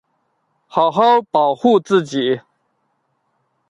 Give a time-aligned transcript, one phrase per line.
[0.65, 2.41] 好好保护自己